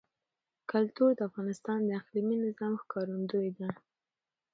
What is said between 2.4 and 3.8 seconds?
نظام ښکارندوی ده.